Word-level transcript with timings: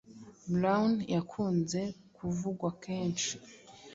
Brown 0.53 0.91
yakunze 1.15 1.81
kuvugwa 2.15 2.69
kenshi 2.83 3.33